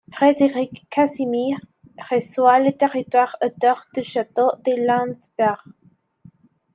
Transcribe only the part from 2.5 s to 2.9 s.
les